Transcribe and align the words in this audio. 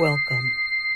Welcome 0.00 0.50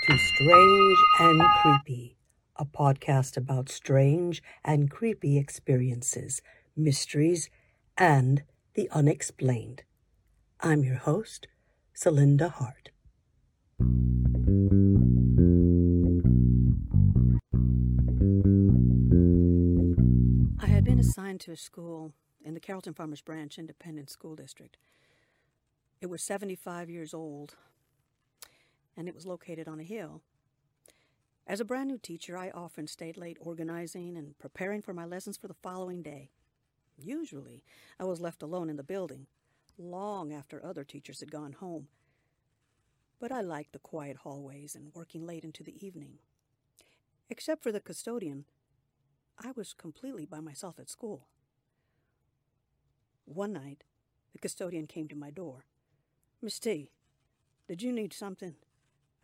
to 0.05 0.17
Strange 0.17 0.97
and 1.19 1.39
Creepy, 1.61 2.17
a 2.55 2.65
podcast 2.65 3.37
about 3.37 3.69
strange 3.69 4.41
and 4.63 4.89
creepy 4.89 5.37
experiences, 5.37 6.41
mysteries, 6.75 7.51
and 7.99 8.41
the 8.73 8.89
unexplained. 8.89 9.83
I'm 10.59 10.83
your 10.83 10.95
host, 10.95 11.47
Celinda 11.95 12.49
Hart. 12.49 12.89
I 20.59 20.65
had 20.65 20.83
been 20.83 20.97
assigned 20.97 21.41
to 21.41 21.51
a 21.51 21.57
school 21.57 22.11
in 22.43 22.55
the 22.55 22.59
Carrollton 22.59 22.95
Farmers 22.95 23.21
Branch 23.21 23.55
Independent 23.59 24.09
School 24.09 24.35
District. 24.35 24.77
It 26.01 26.07
was 26.07 26.23
75 26.23 26.89
years 26.89 27.13
old, 27.13 27.53
and 28.95 29.07
it 29.07 29.15
was 29.15 29.25
located 29.25 29.67
on 29.67 29.79
a 29.79 29.83
hill. 29.83 30.21
As 31.47 31.59
a 31.59 31.65
brand 31.65 31.89
new 31.89 31.99
teacher, 31.99 32.37
I 32.37 32.49
often 32.49 32.87
stayed 32.87 33.17
late 33.17 33.37
organizing 33.39 34.17
and 34.17 34.37
preparing 34.39 34.81
for 34.81 34.93
my 34.93 35.05
lessons 35.05 35.37
for 35.37 35.47
the 35.47 35.53
following 35.53 36.01
day. 36.01 36.31
Usually, 36.97 37.63
I 37.99 38.05
was 38.05 38.19
left 38.19 38.41
alone 38.41 38.69
in 38.69 38.77
the 38.77 38.83
building, 38.83 39.27
long 39.77 40.33
after 40.33 40.63
other 40.63 40.83
teachers 40.83 41.19
had 41.19 41.31
gone 41.31 41.53
home. 41.53 41.87
But 43.19 43.31
I 43.31 43.41
liked 43.41 43.73
the 43.73 43.79
quiet 43.79 44.17
hallways 44.17 44.75
and 44.75 44.93
working 44.95 45.25
late 45.25 45.43
into 45.43 45.63
the 45.63 45.85
evening. 45.85 46.19
Except 47.29 47.61
for 47.61 47.71
the 47.71 47.79
custodian, 47.79 48.45
I 49.37 49.51
was 49.55 49.73
completely 49.73 50.25
by 50.25 50.39
myself 50.39 50.79
at 50.79 50.89
school. 50.89 51.27
One 53.25 53.53
night, 53.53 53.83
the 54.33 54.39
custodian 54.39 54.87
came 54.87 55.07
to 55.09 55.15
my 55.15 55.31
door. 55.31 55.65
Miss 56.41 56.59
T, 56.59 56.91
did 57.67 57.81
you 57.81 57.91
need 57.91 58.13
something? 58.13 58.55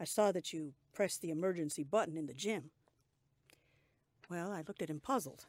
I 0.02 0.06
saw 0.06 0.32
that 0.32 0.52
you 0.52 0.74
pressed 0.94 1.22
the 1.22 1.30
emergency 1.30 1.84
button 1.84 2.18
in 2.18 2.26
the 2.26 2.34
gym. 2.34 2.72
Well, 4.32 4.52
I 4.52 4.64
looked 4.68 4.82
at 4.82 4.90
him 4.90 5.00
puzzled. 5.00 5.46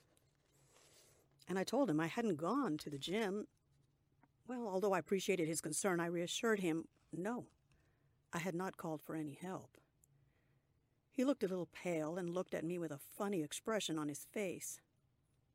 And 1.49 1.59
I 1.59 1.65
told 1.65 1.89
him 1.89 1.99
I 1.99 2.07
hadn't 2.07 2.37
gone 2.37 2.77
to 2.79 2.91
the 2.91 2.99
gym. 2.99 3.47
Well, 4.47 4.69
although 4.69 4.93
I 4.93 4.99
appreciated 4.99 5.49
his 5.49 5.63
concern, 5.63 6.01
I 6.01 6.07
reassured 6.07 6.61
him 6.61 6.85
no, 7.15 7.47
I 8.33 8.39
had 8.39 8.55
not 8.55 8.77
called 8.77 9.03
for 9.03 9.15
any 9.15 9.39
help. 9.41 9.79
He 11.11 11.25
looked 11.25 11.45
a 11.45 11.49
little 11.49 11.69
pale 11.73 12.17
and 12.17 12.29
looked 12.29 12.55
at 12.55 12.65
me 12.65 12.79
with 12.79 12.91
a 12.91 13.01
funny 13.17 13.43
expression 13.43 13.99
on 13.99 14.09
his 14.09 14.27
face. 14.33 14.81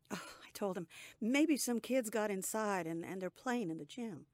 Oh, 0.09 0.21
I 0.43 0.49
told 0.53 0.77
him 0.77 0.87
maybe 1.21 1.57
some 1.57 1.79
kids 1.79 2.09
got 2.09 2.31
inside 2.31 2.87
and, 2.87 3.05
and 3.05 3.21
they're 3.21 3.29
playing 3.29 3.69
in 3.69 3.77
the 3.77 3.85
gym. 3.85 4.25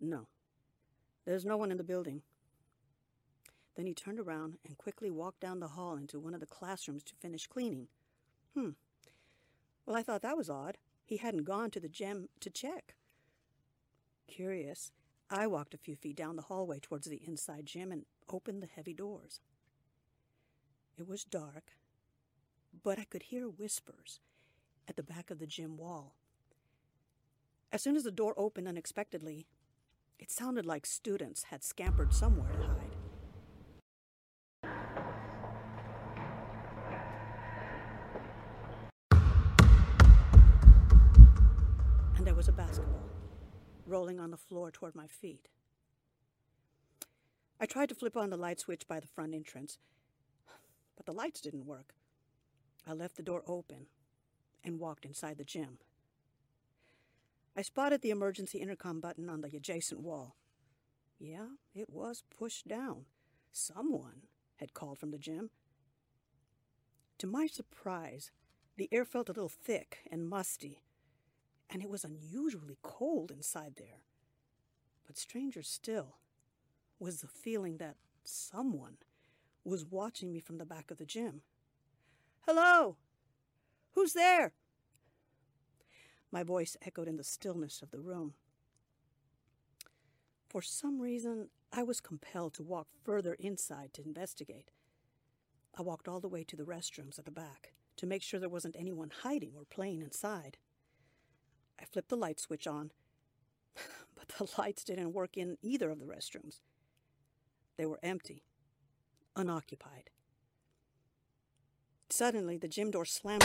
No, 0.00 0.26
there's 1.24 1.44
no 1.44 1.56
one 1.56 1.70
in 1.70 1.76
the 1.76 1.84
building. 1.84 2.22
Then 3.76 3.86
he 3.86 3.94
turned 3.94 4.20
around 4.20 4.58
and 4.64 4.78
quickly 4.78 5.10
walked 5.10 5.40
down 5.40 5.60
the 5.60 5.68
hall 5.68 5.96
into 5.96 6.20
one 6.20 6.34
of 6.34 6.40
the 6.40 6.46
classrooms 6.46 7.02
to 7.04 7.14
finish 7.16 7.46
cleaning. 7.46 7.88
Hmm. 8.54 8.70
Well, 9.84 9.96
I 9.96 10.02
thought 10.02 10.22
that 10.22 10.36
was 10.36 10.48
odd. 10.48 10.78
He 11.04 11.16
hadn't 11.16 11.44
gone 11.44 11.70
to 11.72 11.80
the 11.80 11.88
gym 11.88 12.28
to 12.40 12.50
check. 12.50 12.94
Curious, 14.26 14.92
I 15.28 15.46
walked 15.46 15.74
a 15.74 15.78
few 15.78 15.96
feet 15.96 16.16
down 16.16 16.36
the 16.36 16.42
hallway 16.42 16.78
towards 16.80 17.06
the 17.06 17.20
inside 17.26 17.66
gym 17.66 17.90
and 17.92 18.06
opened 18.30 18.62
the 18.62 18.68
heavy 18.68 18.94
doors. 18.94 19.40
It 20.96 21.08
was 21.08 21.24
dark, 21.24 21.72
but 22.82 22.98
I 22.98 23.04
could 23.04 23.24
hear 23.24 23.48
whispers 23.48 24.20
at 24.88 24.96
the 24.96 25.02
back 25.02 25.30
of 25.30 25.40
the 25.40 25.46
gym 25.46 25.76
wall. 25.76 26.14
As 27.72 27.82
soon 27.82 27.96
as 27.96 28.04
the 28.04 28.12
door 28.12 28.34
opened 28.36 28.68
unexpectedly, 28.68 29.46
it 30.18 30.30
sounded 30.30 30.64
like 30.64 30.86
students 30.86 31.44
had 31.44 31.64
scampered 31.64 32.14
somewhere 32.14 32.73
rolling 43.94 44.18
on 44.18 44.32
the 44.32 44.36
floor 44.36 44.72
toward 44.72 44.96
my 44.96 45.06
feet. 45.06 45.48
I 47.60 47.66
tried 47.66 47.90
to 47.90 47.94
flip 47.94 48.16
on 48.16 48.30
the 48.30 48.36
light 48.36 48.58
switch 48.58 48.88
by 48.88 48.98
the 48.98 49.06
front 49.06 49.34
entrance, 49.34 49.78
but 50.96 51.06
the 51.06 51.12
lights 51.12 51.40
didn't 51.40 51.64
work. 51.64 51.94
I 52.88 52.92
left 52.92 53.16
the 53.16 53.22
door 53.22 53.44
open 53.46 53.86
and 54.64 54.80
walked 54.80 55.04
inside 55.04 55.38
the 55.38 55.44
gym. 55.44 55.78
I 57.56 57.62
spotted 57.62 58.02
the 58.02 58.10
emergency 58.10 58.58
intercom 58.58 58.98
button 58.98 59.30
on 59.30 59.42
the 59.42 59.56
adjacent 59.56 60.00
wall. 60.00 60.34
Yeah, 61.20 61.50
it 61.72 61.88
was 61.88 62.24
pushed 62.36 62.66
down. 62.66 63.04
Someone 63.52 64.22
had 64.56 64.74
called 64.74 64.98
from 64.98 65.12
the 65.12 65.18
gym. 65.18 65.50
To 67.18 67.28
my 67.28 67.46
surprise, 67.46 68.32
the 68.76 68.88
air 68.90 69.04
felt 69.04 69.28
a 69.28 69.32
little 69.32 69.48
thick 69.48 69.98
and 70.10 70.28
musty, 70.28 70.82
and 71.70 71.82
it 71.82 71.90
was 71.90 72.04
unusually 72.04 72.78
cold 72.82 73.30
inside 73.30 73.74
there. 73.76 74.02
But 75.06 75.18
stranger 75.18 75.62
still 75.62 76.16
was 76.98 77.20
the 77.20 77.28
feeling 77.28 77.78
that 77.78 77.96
someone 78.22 78.98
was 79.64 79.84
watching 79.84 80.32
me 80.32 80.40
from 80.40 80.58
the 80.58 80.66
back 80.66 80.90
of 80.90 80.98
the 80.98 81.06
gym. 81.06 81.42
Hello! 82.46 82.96
Who's 83.92 84.12
there? 84.12 84.52
My 86.30 86.42
voice 86.42 86.76
echoed 86.82 87.08
in 87.08 87.16
the 87.16 87.24
stillness 87.24 87.80
of 87.80 87.90
the 87.90 88.00
room. 88.00 88.34
For 90.48 90.62
some 90.62 91.00
reason, 91.00 91.48
I 91.72 91.82
was 91.82 92.00
compelled 92.00 92.54
to 92.54 92.62
walk 92.62 92.88
further 93.04 93.34
inside 93.34 93.92
to 93.94 94.04
investigate. 94.04 94.70
I 95.76 95.82
walked 95.82 96.06
all 96.06 96.20
the 96.20 96.28
way 96.28 96.44
to 96.44 96.56
the 96.56 96.64
restrooms 96.64 97.18
at 97.18 97.24
the 97.24 97.30
back 97.30 97.72
to 97.96 98.06
make 98.06 98.22
sure 98.22 98.38
there 98.38 98.48
wasn't 98.48 98.76
anyone 98.78 99.10
hiding 99.22 99.52
or 99.56 99.64
playing 99.64 100.02
inside. 100.02 100.58
I 101.80 101.84
flipped 101.84 102.08
the 102.08 102.16
light 102.16 102.40
switch 102.40 102.66
on, 102.66 102.92
but 104.14 104.28
the 104.38 104.50
lights 104.58 104.84
didn't 104.84 105.12
work 105.12 105.36
in 105.36 105.58
either 105.62 105.90
of 105.90 105.98
the 105.98 106.06
restrooms. 106.06 106.60
They 107.76 107.86
were 107.86 107.98
empty, 108.02 108.44
unoccupied. 109.36 110.10
Suddenly, 112.10 112.58
the 112.58 112.68
gym 112.68 112.90
door 112.90 113.04
slammed. 113.04 113.42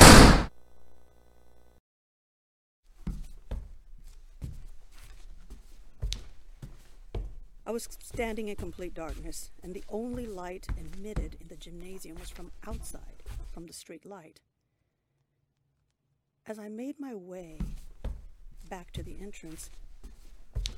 I 7.69 7.71
was 7.71 7.87
standing 8.01 8.47
in 8.47 8.55
complete 8.55 8.95
darkness, 8.95 9.51
and 9.61 9.75
the 9.75 9.83
only 9.89 10.25
light 10.25 10.67
emitted 10.75 11.37
in 11.39 11.49
the 11.49 11.55
gymnasium 11.55 12.17
was 12.19 12.31
from 12.31 12.51
outside, 12.67 13.21
from 13.53 13.67
the 13.67 13.73
street 13.73 14.07
light. 14.07 14.39
As 16.47 16.57
I 16.57 16.67
made 16.67 16.99
my 16.99 17.13
way 17.13 17.59
back 18.69 18.91
to 18.91 19.01
the 19.01 19.17
entrance, 19.19 19.71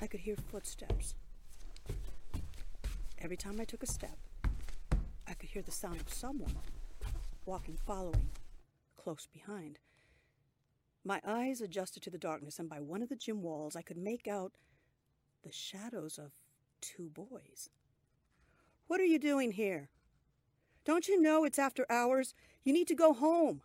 I 0.02 0.08
could 0.08 0.22
hear 0.22 0.36
footsteps. 0.36 1.16
Every 3.20 3.36
time 3.36 3.60
I 3.60 3.66
took 3.66 3.84
a 3.84 3.88
step, 3.88 4.18
I 5.28 5.34
could 5.34 5.50
hear 5.50 5.62
the 5.62 5.72
sound 5.72 6.00
of 6.00 6.12
someone 6.12 6.56
walking, 7.46 7.78
following, 7.86 8.30
close 8.96 9.28
behind. 9.32 9.80
My 11.04 11.20
eyes 11.26 11.60
adjusted 11.60 12.04
to 12.04 12.10
the 12.10 12.18
darkness, 12.18 12.60
and 12.60 12.70
by 12.70 12.80
one 12.80 13.02
of 13.02 13.10
the 13.10 13.16
gym 13.16 13.42
walls, 13.42 13.76
I 13.76 13.82
could 13.82 13.98
make 13.98 14.28
out 14.28 14.54
the 15.44 15.52
shadows 15.52 16.18
of 16.18 16.32
two 16.80 17.10
boys. 17.10 17.70
What 18.88 19.02
are 19.02 19.06
you 19.06 19.20
doing 19.20 19.52
here? 19.52 19.90
Don't 20.86 21.08
you 21.08 21.22
know 21.22 21.44
it's 21.44 21.60
after 21.60 21.86
hours? 21.92 22.34
You 22.64 22.74
need 22.74 22.88
to 22.88 22.96
go 22.96 23.14
home. 23.14 23.62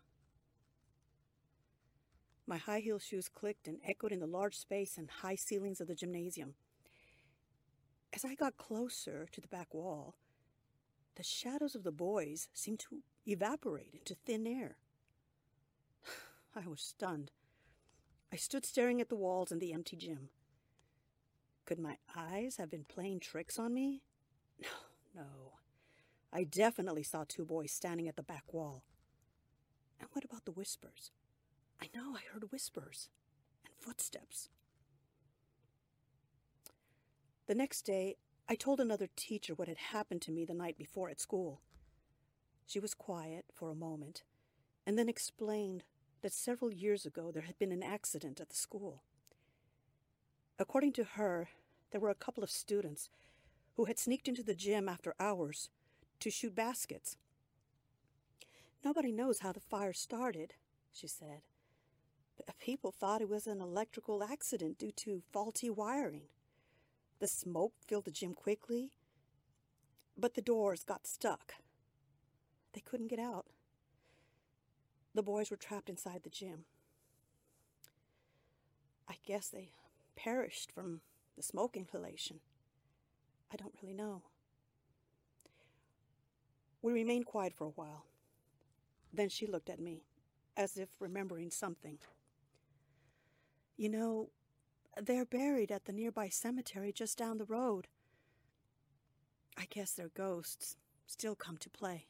My 2.46 2.58
high 2.58 2.80
heel 2.80 2.98
shoes 2.98 3.28
clicked 3.28 3.66
and 3.66 3.80
echoed 3.84 4.12
in 4.12 4.20
the 4.20 4.26
large 4.26 4.56
space 4.56 4.96
and 4.96 5.10
high 5.10 5.34
ceilings 5.34 5.80
of 5.80 5.88
the 5.88 5.94
gymnasium. 5.94 6.54
As 8.12 8.24
I 8.24 8.34
got 8.34 8.56
closer 8.56 9.26
to 9.32 9.40
the 9.40 9.48
back 9.48 9.74
wall, 9.74 10.14
the 11.16 11.24
shadows 11.24 11.74
of 11.74 11.82
the 11.82 11.90
boys 11.90 12.48
seemed 12.54 12.78
to 12.80 13.02
evaporate 13.26 13.94
into 13.94 14.14
thin 14.14 14.46
air. 14.46 14.76
I 16.54 16.68
was 16.68 16.80
stunned. 16.80 17.32
I 18.32 18.36
stood 18.36 18.64
staring 18.64 19.00
at 19.00 19.08
the 19.08 19.16
walls 19.16 19.50
and 19.50 19.60
the 19.60 19.72
empty 19.72 19.96
gym. 19.96 20.28
Could 21.64 21.78
my 21.80 21.96
eyes 22.14 22.58
have 22.58 22.70
been 22.70 22.84
playing 22.84 23.20
tricks 23.20 23.58
on 23.58 23.74
me? 23.74 24.02
No, 24.62 24.68
no. 25.14 25.52
I 26.32 26.44
definitely 26.44 27.02
saw 27.02 27.24
two 27.26 27.44
boys 27.44 27.72
standing 27.72 28.06
at 28.06 28.16
the 28.16 28.22
back 28.22 28.52
wall. 28.52 28.84
And 29.98 30.08
what 30.12 30.24
about 30.24 30.44
the 30.44 30.52
whispers? 30.52 31.10
I 31.80 31.88
know 31.94 32.14
I 32.14 32.20
heard 32.32 32.50
whispers 32.50 33.08
and 33.64 33.74
footsteps. 33.78 34.48
The 37.46 37.54
next 37.54 37.82
day, 37.82 38.16
I 38.48 38.54
told 38.54 38.80
another 38.80 39.08
teacher 39.16 39.54
what 39.54 39.68
had 39.68 39.78
happened 39.78 40.22
to 40.22 40.32
me 40.32 40.44
the 40.44 40.54
night 40.54 40.76
before 40.76 41.10
at 41.10 41.20
school. 41.20 41.60
She 42.66 42.80
was 42.80 42.94
quiet 42.94 43.46
for 43.52 43.70
a 43.70 43.74
moment 43.74 44.22
and 44.86 44.98
then 44.98 45.08
explained 45.08 45.84
that 46.22 46.32
several 46.32 46.72
years 46.72 47.06
ago 47.06 47.30
there 47.32 47.42
had 47.42 47.58
been 47.58 47.72
an 47.72 47.82
accident 47.82 48.40
at 48.40 48.48
the 48.48 48.56
school. 48.56 49.02
According 50.58 50.92
to 50.94 51.04
her, 51.04 51.48
there 51.90 52.00
were 52.00 52.10
a 52.10 52.14
couple 52.14 52.42
of 52.42 52.50
students 52.50 53.10
who 53.76 53.84
had 53.84 53.98
sneaked 53.98 54.28
into 54.28 54.42
the 54.42 54.54
gym 54.54 54.88
after 54.88 55.14
hours 55.20 55.68
to 56.20 56.30
shoot 56.30 56.54
baskets. 56.54 57.16
Nobody 58.84 59.12
knows 59.12 59.40
how 59.40 59.52
the 59.52 59.60
fire 59.60 59.92
started, 59.92 60.54
she 60.92 61.06
said. 61.06 61.42
People 62.66 62.90
thought 62.90 63.22
it 63.22 63.28
was 63.28 63.46
an 63.46 63.60
electrical 63.60 64.24
accident 64.24 64.76
due 64.76 64.90
to 64.90 65.22
faulty 65.32 65.70
wiring. 65.70 66.22
The 67.20 67.28
smoke 67.28 67.74
filled 67.86 68.06
the 68.06 68.10
gym 68.10 68.34
quickly, 68.34 68.90
but 70.18 70.34
the 70.34 70.42
doors 70.42 70.82
got 70.82 71.06
stuck. 71.06 71.54
They 72.72 72.80
couldn't 72.80 73.06
get 73.06 73.20
out. 73.20 73.46
The 75.14 75.22
boys 75.22 75.48
were 75.48 75.56
trapped 75.56 75.88
inside 75.88 76.22
the 76.24 76.28
gym. 76.28 76.64
I 79.08 79.14
guess 79.24 79.48
they 79.48 79.68
perished 80.16 80.72
from 80.72 81.02
the 81.36 81.44
smoke 81.44 81.76
inhalation. 81.76 82.40
I 83.52 83.54
don't 83.54 83.74
really 83.80 83.94
know. 83.94 84.22
We 86.82 86.92
remained 86.92 87.26
quiet 87.26 87.54
for 87.54 87.68
a 87.68 87.70
while. 87.76 88.06
Then 89.12 89.28
she 89.28 89.46
looked 89.46 89.70
at 89.70 89.78
me, 89.78 90.02
as 90.56 90.76
if 90.76 90.88
remembering 90.98 91.52
something. 91.52 91.98
You 93.78 93.90
know, 93.90 94.30
they're 94.98 95.26
buried 95.26 95.70
at 95.70 95.84
the 95.84 95.92
nearby 95.92 96.30
cemetery 96.30 96.92
just 96.92 97.18
down 97.18 97.36
the 97.36 97.44
road. 97.44 97.88
I 99.58 99.66
guess 99.68 99.92
their 99.92 100.08
ghosts 100.08 100.76
still 101.06 101.34
come 101.34 101.58
to 101.58 101.68
play. 101.68 102.06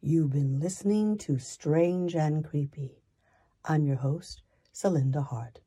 You've 0.00 0.30
been 0.30 0.60
listening 0.60 1.18
to 1.18 1.38
Strange 1.38 2.14
and 2.14 2.44
Creepy. 2.44 3.02
I'm 3.64 3.84
your 3.84 3.96
host, 3.96 4.42
Celinda 4.72 5.26
Hart. 5.26 5.58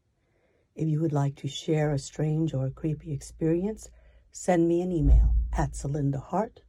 If 0.75 0.87
you 0.87 1.01
would 1.01 1.11
like 1.11 1.35
to 1.37 1.49
share 1.49 1.91
a 1.91 1.99
strange 1.99 2.53
or 2.53 2.69
creepy 2.69 3.11
experience, 3.11 3.89
send 4.31 4.67
me 4.67 4.81
an 4.81 4.91
email 4.91 5.33
at 5.51 5.71
celindahart 5.71 6.59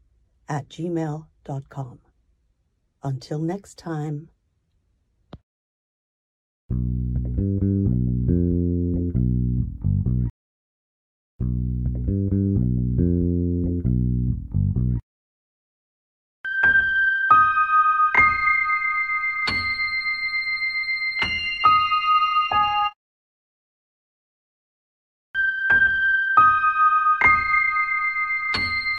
at 0.48 0.68
gmail.com. 0.68 1.98
Until 3.02 3.38
next 3.38 3.78
time. 3.78 4.28